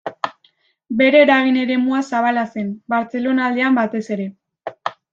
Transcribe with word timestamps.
Bere 1.01 1.19
eragin 1.25 1.59
eremua 1.65 2.01
zabala 2.07 2.47
zen, 2.57 2.75
Bartzelona 2.97 3.49
aldean 3.51 3.81
batez 3.81 4.07
ere. 4.19 4.31